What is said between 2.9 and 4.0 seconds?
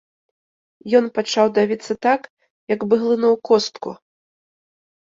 глынуў костку.